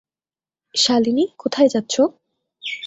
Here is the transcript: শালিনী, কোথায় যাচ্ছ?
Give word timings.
শালিনী, 0.75 1.25
কোথায় 1.37 1.69
যাচ্ছ? 1.69 1.93